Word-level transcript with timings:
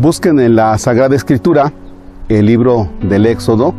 Busquen 0.00 0.40
en 0.40 0.56
la 0.56 0.78
Sagrada 0.78 1.14
Escritura 1.14 1.74
el 2.30 2.46
libro 2.46 2.88
del 3.02 3.26
Éxodo, 3.26 3.74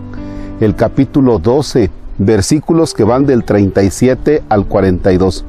el 0.59 0.75
capítulo 0.75 1.39
12, 1.39 1.89
versículos 2.19 2.93
que 2.93 3.03
van 3.03 3.25
del 3.25 3.43
37 3.43 4.43
al 4.47 4.67
42. 4.67 5.43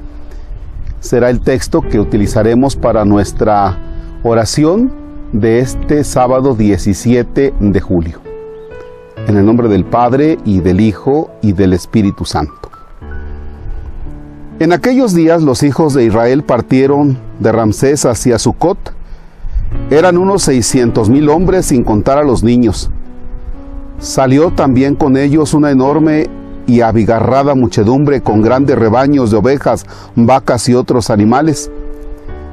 Será 1.01 1.29
el 1.29 1.43
texto 1.43 1.83
que 1.83 2.01
utilizaremos 2.01 2.75
para 2.75 3.05
nuestra 3.05 3.77
oración 4.23 4.91
de 5.33 5.59
este 5.59 6.05
sábado 6.05 6.55
17 6.55 7.53
de 7.61 7.81
julio. 7.83 8.23
En 9.27 9.37
el 9.37 9.45
nombre 9.45 9.69
del 9.69 9.85
Padre 9.85 10.39
y 10.47 10.61
del 10.61 10.81
Hijo 10.81 11.31
y 11.43 11.53
del 11.53 11.75
Espíritu 11.75 12.25
Santo. 12.25 12.71
En 14.59 14.73
aquellos 14.73 15.13
días 15.13 15.43
los 15.43 15.65
hijos 15.65 15.93
de 15.93 16.05
Israel 16.07 16.43
partieron 16.43 17.19
de 17.41 17.53
Ramsés 17.53 18.07
hacia 18.07 18.39
Sucot. 18.39 19.02
Eran 19.91 20.17
unos 20.17 20.43
seiscientos 20.43 21.11
mil 21.11 21.29
hombres 21.29 21.67
sin 21.67 21.85
contar 21.85 22.19
a 22.19 22.25
los 22.25 22.43
niños. 22.43 22.91
Salió 23.99 24.51
también 24.51 24.95
con 24.95 25.17
ellos 25.17 25.55
una 25.55 25.71
enorme 25.71 26.29
y 26.67 26.81
abigarrada 26.81 27.55
muchedumbre 27.55 28.23
con 28.23 28.43
grandes 28.43 28.79
rebaños 28.79 29.31
de 29.31 29.37
ovejas, 29.37 29.87
vacas 30.17 30.69
y 30.69 30.75
otros 30.75 31.11
animales. 31.11 31.71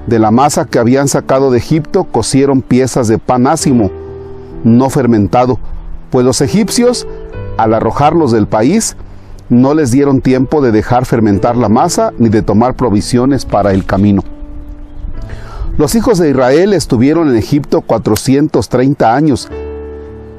De 0.07 0.19
la 0.19 0.31
masa 0.31 0.65
que 0.65 0.79
habían 0.79 1.07
sacado 1.07 1.51
de 1.51 1.59
Egipto 1.59 2.05
cocieron 2.05 2.61
piezas 2.61 3.07
de 3.07 3.17
pan 3.17 3.47
ácimo, 3.47 3.91
no 4.63 4.89
fermentado, 4.89 5.59
pues 6.09 6.25
los 6.25 6.41
egipcios, 6.41 7.07
al 7.57 7.73
arrojarlos 7.73 8.31
del 8.31 8.47
país, 8.47 8.95
no 9.49 9.73
les 9.73 9.91
dieron 9.91 10.21
tiempo 10.21 10.61
de 10.61 10.71
dejar 10.71 11.05
fermentar 11.05 11.57
la 11.57 11.69
masa 11.69 12.13
ni 12.17 12.29
de 12.29 12.41
tomar 12.41 12.75
provisiones 12.75 13.45
para 13.45 13.73
el 13.73 13.85
camino. 13.85 14.23
Los 15.79 15.95
hijos 15.95 16.17
de 16.17 16.29
Israel 16.29 16.73
estuvieron 16.73 17.29
en 17.29 17.37
Egipto 17.37 17.79
430 17.79 19.15
años. 19.15 19.47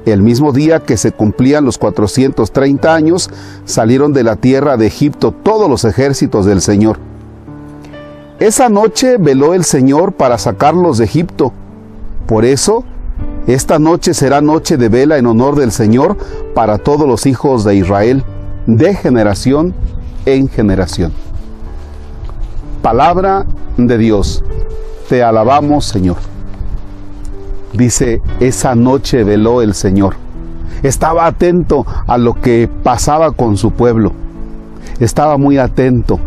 El 0.04 0.20
mismo 0.20 0.52
día 0.52 0.80
que 0.80 0.98
se 0.98 1.12
cumplían 1.12 1.64
los 1.64 1.78
430 1.78 2.94
años, 2.94 3.30
salieron 3.64 4.12
de 4.12 4.22
la 4.22 4.36
tierra 4.36 4.76
de 4.76 4.86
Egipto 4.86 5.32
todos 5.32 5.70
los 5.70 5.86
ejércitos 5.86 6.44
del 6.44 6.60
Señor. 6.60 6.98
Esa 8.38 8.68
noche 8.68 9.16
veló 9.16 9.54
el 9.54 9.64
Señor 9.64 10.12
para 10.12 10.36
sacarlos 10.36 10.98
de 10.98 11.06
Egipto. 11.06 11.54
Por 12.26 12.44
eso, 12.44 12.84
esta 13.46 13.78
noche 13.78 14.12
será 14.12 14.42
noche 14.42 14.76
de 14.76 14.90
vela 14.90 15.16
en 15.16 15.24
honor 15.24 15.58
del 15.58 15.72
Señor 15.72 16.18
para 16.54 16.76
todos 16.76 17.08
los 17.08 17.24
hijos 17.24 17.64
de 17.64 17.76
Israel, 17.76 18.24
de 18.66 18.94
generación 18.94 19.72
en 20.26 20.50
generación. 20.50 21.14
Palabra 22.82 23.46
de 23.78 23.96
Dios. 23.96 24.44
Te 25.10 25.24
alabamos, 25.24 25.86
Señor. 25.86 26.18
Dice, 27.72 28.22
esa 28.38 28.76
noche 28.76 29.24
veló 29.24 29.60
el 29.60 29.74
Señor. 29.74 30.14
Estaba 30.84 31.26
atento 31.26 31.84
a 32.06 32.16
lo 32.16 32.34
que 32.34 32.70
pasaba 32.84 33.32
con 33.32 33.56
su 33.56 33.72
pueblo. 33.72 34.12
Estaba 35.00 35.36
muy 35.36 35.58
atento 35.58 36.20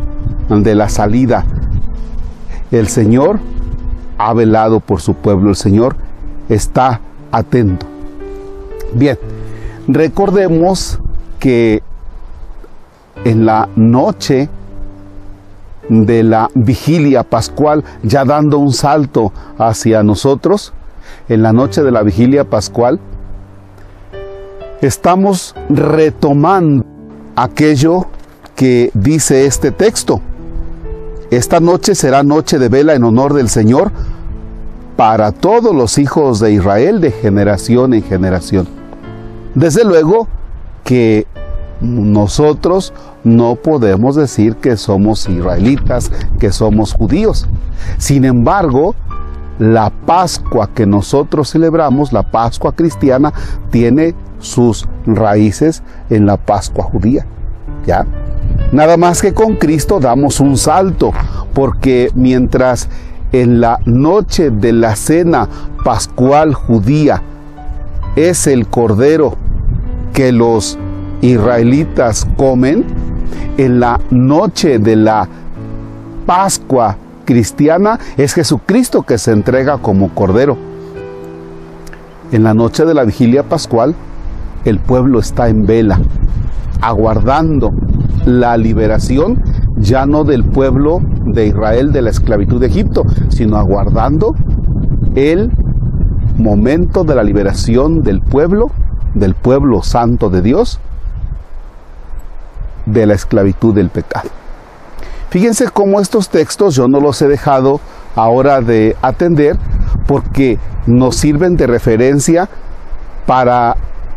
de 0.50 0.76
la 0.76 0.89
salida. 0.89 1.45
El 2.72 2.89
Señor 2.89 3.39
ha 4.17 4.34
velado 4.34 4.81
por 4.81 5.00
su 5.00 5.14
pueblo. 5.14 5.52
El 5.52 5.56
Señor 5.56 5.95
está 6.50 7.00
atento. 7.31 7.86
Bien, 8.94 9.17
recordemos 9.88 11.00
que 11.39 11.81
en 13.23 13.45
la 13.45 13.70
noche 13.78 14.50
de 15.89 16.23
la 16.23 16.50
vigilia 16.53 17.23
pascual, 17.23 17.84
ya 18.03 18.26
dando 18.26 18.58
un 18.58 18.73
salto 18.73 19.31
hacia 19.58 20.03
nosotros, 20.03 20.73
en 21.30 21.42
la 21.42 21.53
noche 21.53 21.84
de 21.84 21.92
la 21.92 22.03
vigilia 22.03 22.44
pascual, 22.44 23.00
estamos 24.82 25.55
retomando 25.70 26.86
aquello 27.36 28.08
que 28.55 28.92
dice 28.94 29.45
este 29.45 29.71
texto. 29.71 30.21
Esta 31.32 31.60
noche 31.60 31.95
será 31.95 32.23
noche 32.23 32.60
de 32.60 32.70
vela 32.70 32.94
en 32.94 33.04
honor 33.04 33.33
del 33.33 33.50
Señor 33.50 33.92
para 34.95 35.32
todos 35.32 35.73
los 35.73 35.98
hijos 35.98 36.39
de 36.39 36.54
Israel 36.54 37.02
de 37.02 37.11
generación 37.11 37.94
en 37.94 38.04
generación. 38.04 38.67
Desde 39.55 39.83
luego 39.83 40.27
que 40.83 41.26
nosotros 41.83 42.94
no 43.23 43.55
podemos 43.55 44.16
decir 44.16 44.55
que 44.55 44.77
somos 44.77 45.27
israelitas, 45.27 46.11
que 46.39 46.52
somos 46.52 46.94
judíos. 46.94 47.45
Sin 47.98 48.23
embargo, 48.26 48.95
la 49.60 49.92
Pascua 50.05 50.70
que 50.73 50.86
nosotros 50.86 51.52
celebramos, 51.52 52.14
la 52.14 52.23
Pascua 52.23 52.71
cristiana, 52.71 53.33
tiene 53.70 54.16
sus 54.39 54.88
raíces 55.05 55.83
en 56.10 56.26
la 56.26 56.38
Pascua 56.38 56.86
judía. 56.86 57.26
¿Ya? 57.86 58.05
Nada 58.71 58.98
más 58.98 59.21
que 59.21 59.33
con 59.33 59.55
Cristo 59.58 60.00
damos 60.00 60.39
un 60.39 60.58
salto, 60.58 61.11
porque 61.54 62.10
mientras 62.15 62.88
en 63.33 63.60
la 63.60 63.80
noche 63.86 64.52
de 64.52 64.71
la 64.71 64.95
cena 64.95 65.50
pascual 65.83 66.54
judía 66.54 67.21
es 68.15 68.48
el 68.48 68.67
cordero 68.67 69.36
que 70.14 70.32
los 70.32 70.77
israelitas 71.23 72.28
comen, 72.38 72.86
en 73.58 73.80
la 73.80 74.00
noche 74.10 74.80
de 74.80 74.95
la 74.95 75.28
Pascua 76.26 76.98
cristiana 77.26 78.00
es 78.17 78.34
Jesucristo 78.34 79.04
que 79.04 79.17
se 79.17 79.32
entrega 79.32 79.78
como 79.78 80.10
cordero. 80.10 80.58
En 82.32 82.44
la 82.44 82.54
noche 82.54 82.86
de 82.86 82.94
la 82.94 83.06
vigilia 83.06 83.44
pascual, 83.44 83.95
el 84.66 84.80
pueblo 84.80 85.20
está 85.20 85.50
en 85.50 85.66
vela, 85.66 86.00
aguardando 86.82 87.72
la 88.26 88.58
liberación 88.58 89.42
ya 89.78 90.06
no 90.06 90.23
del 90.23 90.44
pueblo 90.44 91.00
de 91.26 91.48
Israel 91.48 91.92
de 91.92 92.02
la 92.02 92.10
esclavitud 92.10 92.60
de 92.60 92.67
Egipto, 92.67 93.04
sino 93.30 93.58
aguardando 93.58 94.36
el 95.16 95.52
momento 96.38 97.04
de 97.04 97.16
la 97.16 97.23
liberación 97.23 98.02
del 98.02 98.22
pueblo, 98.22 98.72
del 99.14 99.36
pueblo 99.36 99.83
santo 99.83 100.30
de 100.30 100.42
Dios, 100.42 100.80
de 102.86 103.05
la 103.05 103.14
esclavitud 103.14 103.73
del 103.73 103.89
pecado. 103.89 104.30
Fíjense 105.30 105.70
cómo 105.70 105.99
estos 105.99 106.30
textos 106.30 106.76
yo 106.76 106.88
no 106.88 106.99
los 106.99 107.21
he 107.21 107.27
dejado 107.27 107.80
ahora 108.16 108.61
de 108.61 108.95
atender 109.02 109.58
porque 110.05 110.60
nos 110.86 111.16
sirven 111.16 111.55
de 111.55 111.66
referencia 111.66 112.49
para 113.26 113.76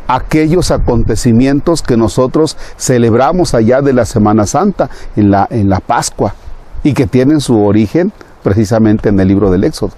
aquellos 0.09 0.71
acontecimientos 0.71 1.82
que 1.82 1.97
nosotros 1.97 2.56
celebramos 2.77 3.54
allá 3.54 3.81
de 3.81 3.93
la 3.93 4.04
Semana 4.04 4.47
Santa, 4.47 4.91
en 5.16 5.31
la, 5.31 5.47
en 5.50 5.69
la 5.69 5.81
Pascua, 5.81 6.34
y 6.83 6.93
que 6.93 7.06
tienen 7.06 7.41
su 7.41 7.65
origen 7.65 8.12
precisamente 8.43 9.09
en 9.09 9.19
el 9.19 9.28
libro 9.28 9.50
del 9.50 9.65
Éxodo. 9.65 9.93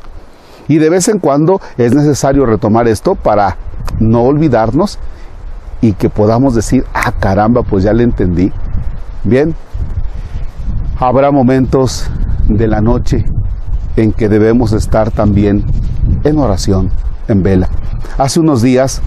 Y 0.69 0.79
de 0.79 0.91
vez 0.91 1.09
en 1.09 1.19
cuando 1.19 1.61
es 1.77 1.95
necesario 1.95 2.47
retomar 2.47 2.89
esto 2.89 3.15
para 3.15 3.57
no 4.01 4.23
olvidarnos 4.23 4.99
y 5.81 5.93
que 5.93 6.09
podamos 6.09 6.55
decir, 6.55 6.85
ah 6.95 7.13
caramba, 7.19 7.63
pues 7.63 7.85
ya 7.85 7.93
le 7.93 8.05
entendí. 8.05 8.53
Bien, 9.25 9.55
habrá 10.99 11.31
momentos 11.31 12.11
de 12.49 12.67
la 12.67 12.81
noche 12.81 13.25
en 13.97 14.13
que 14.13 14.29
debemos 14.29 14.73
estar 14.73 15.11
también 15.11 15.65
en 16.25 16.39
oración, 16.39 16.91
en 17.29 17.43
vela. 17.43 17.69
Hace 18.17 18.41
unos 18.41 18.63
días 18.63 19.03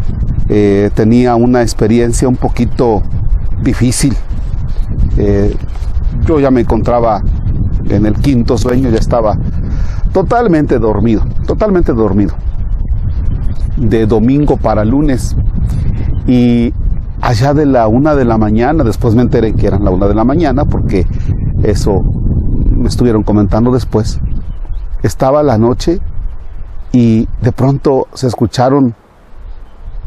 eh, 0.49 0.89
tenía 0.93 1.35
una 1.35 1.61
experiencia 1.61 2.27
un 2.27 2.35
poquito 2.35 3.01
difícil. 3.61 4.15
Eh, 5.17 5.55
yo 6.25 6.39
ya 6.39 6.51
me 6.51 6.61
encontraba 6.61 7.21
en 7.89 8.05
el 8.05 8.15
quinto 8.15 8.57
sueño, 8.57 8.89
ya 8.89 8.99
estaba 8.99 9.37
totalmente 10.13 10.79
dormido, 10.79 11.23
totalmente 11.45 11.93
dormido. 11.93 12.33
De 13.77 14.05
domingo 14.05 14.57
para 14.57 14.85
lunes. 14.85 15.35
Y 16.27 16.73
allá 17.21 17.53
de 17.53 17.65
la 17.65 17.87
una 17.87 18.15
de 18.15 18.25
la 18.25 18.37
mañana, 18.37 18.83
después 18.83 19.15
me 19.15 19.21
enteré 19.21 19.53
que 19.53 19.67
eran 19.67 19.83
la 19.83 19.91
una 19.91 20.07
de 20.07 20.15
la 20.15 20.23
mañana, 20.23 20.65
porque 20.65 21.05
eso 21.63 22.01
me 22.71 22.87
estuvieron 22.87 23.23
comentando 23.23 23.71
después. 23.71 24.19
Estaba 25.03 25.43
la 25.43 25.57
noche 25.57 25.99
y 26.91 27.27
de 27.41 27.51
pronto 27.51 28.07
se 28.13 28.27
escucharon 28.27 28.95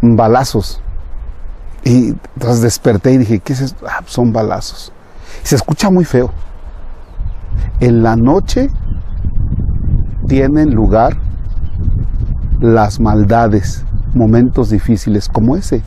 balazos. 0.03 0.81
Y 1.85 2.09
entonces 2.09 2.63
desperté 2.63 3.13
y 3.13 3.19
dije, 3.19 3.41
¿qué 3.41 3.53
es 3.53 3.61
esto? 3.61 3.87
Ah, 3.89 4.03
son 4.07 4.33
balazos. 4.33 4.93
se 5.43 5.57
escucha 5.57 5.91
muy 5.91 6.05
feo. 6.05 6.31
En 7.81 8.03
la 8.03 8.17
noche 8.17 8.71
tienen 10.27 10.75
lugar 10.75 11.17
las 12.61 13.01
maldades, 13.01 13.85
momentos 14.15 14.71
difíciles 14.71 15.29
como 15.29 15.57
ese. 15.57 15.83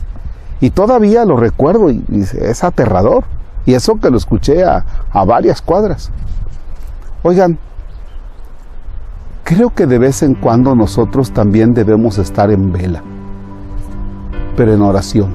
Y 0.60 0.70
todavía 0.70 1.24
lo 1.24 1.36
recuerdo 1.36 1.90
y, 1.90 2.02
es 2.40 2.64
aterrador. 2.64 3.24
Y 3.64 3.74
eso 3.74 3.94
que 3.96 4.10
lo 4.10 4.16
escuché 4.16 4.64
a, 4.64 4.84
a 5.10 5.24
varias 5.24 5.60
cuadras. 5.62 6.10
Oigan, 7.22 7.58
creo 9.44 9.70
que 9.70 9.86
de 9.86 9.98
vez 9.98 10.22
en 10.22 10.34
cuando 10.34 10.74
nosotros 10.74 11.32
también 11.32 11.72
debemos 11.72 12.18
estar 12.18 12.50
en 12.50 12.72
vela, 12.72 13.02
pero 14.56 14.72
en 14.72 14.82
oración. 14.82 15.34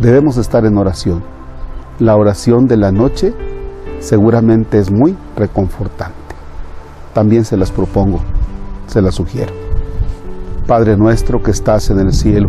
Debemos 0.00 0.38
estar 0.38 0.64
en 0.64 0.78
oración. 0.78 1.22
La 1.98 2.16
oración 2.16 2.66
de 2.66 2.78
la 2.78 2.90
noche 2.90 3.34
seguramente 4.00 4.78
es 4.78 4.90
muy 4.90 5.16
reconfortante. 5.36 6.14
También 7.12 7.44
se 7.44 7.56
las 7.56 7.70
propongo, 7.70 8.20
se 8.86 9.02
las 9.02 9.14
sugiero. 9.14 9.52
Padre 10.66 10.96
nuestro 10.96 11.42
que 11.42 11.50
estás 11.50 11.90
en 11.90 11.98
el 11.98 12.12
cielo, 12.12 12.48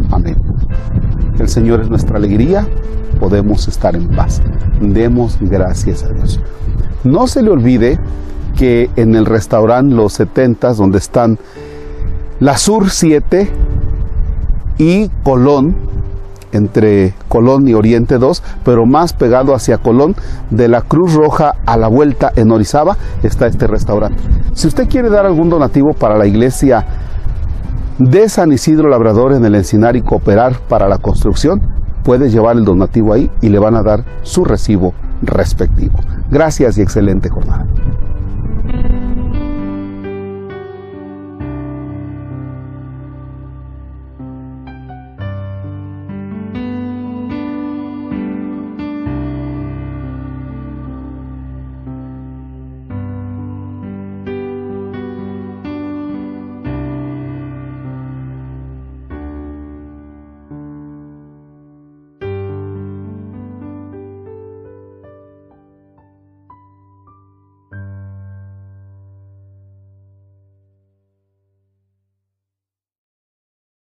Amén. 0.11 0.35
El 1.39 1.49
Señor 1.49 1.81
es 1.81 1.89
nuestra 1.89 2.17
alegría, 2.17 2.67
podemos 3.19 3.67
estar 3.67 3.95
en 3.95 4.07
paz. 4.09 4.41
Demos 4.79 5.37
gracias 5.39 6.03
a 6.03 6.09
Dios. 6.09 6.39
No 7.03 7.27
se 7.27 7.41
le 7.41 7.49
olvide 7.49 7.99
que 8.57 8.89
en 8.95 9.15
el 9.15 9.25
restaurante 9.25 9.95
Los 9.95 10.13
70, 10.13 10.73
donde 10.73 10.97
están 10.97 11.39
la 12.39 12.57
Sur 12.57 12.89
7 12.89 13.49
y 14.77 15.09
Colón, 15.23 15.75
entre 16.51 17.13
Colón 17.27 17.67
y 17.67 17.73
Oriente 17.73 18.17
2, 18.17 18.43
pero 18.65 18.85
más 18.85 19.13
pegado 19.13 19.55
hacia 19.55 19.77
Colón, 19.77 20.15
de 20.49 20.67
la 20.67 20.81
Cruz 20.81 21.13
Roja 21.13 21.55
a 21.65 21.77
la 21.77 21.87
vuelta 21.87 22.31
en 22.35 22.51
Orizaba, 22.51 22.97
está 23.23 23.47
este 23.47 23.67
restaurante. 23.67 24.21
Si 24.53 24.67
usted 24.67 24.89
quiere 24.89 25.09
dar 25.09 25.25
algún 25.25 25.49
donativo 25.49 25.93
para 25.93 26.17
la 26.17 26.25
iglesia 26.25 26.85
de 27.99 28.29
San 28.29 28.51
Isidro 28.51 28.89
Labrador 28.89 29.33
en 29.33 29.45
el 29.45 29.55
Encinar 29.55 29.95
y 29.95 30.01
cooperar 30.01 30.59
para 30.67 30.87
la 30.87 30.97
construcción, 30.97 31.61
puede 32.03 32.29
llevar 32.29 32.57
el 32.57 32.65
donativo 32.65 33.13
ahí 33.13 33.29
y 33.41 33.49
le 33.49 33.59
van 33.59 33.75
a 33.75 33.83
dar 33.83 34.03
su 34.23 34.43
recibo 34.45 34.93
respectivo. 35.21 35.99
Gracias 36.29 36.77
y 36.77 36.81
excelente 36.81 37.29
jornada. 37.29 37.67